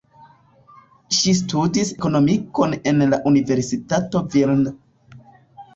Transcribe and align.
Ŝi 1.17 1.33
studis 1.41 1.91
ekonomikon 1.97 2.75
en 2.93 3.07
la 3.13 3.21
Universitato 3.35 4.25
Vilno. 4.35 4.77